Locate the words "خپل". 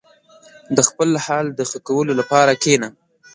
0.89-1.09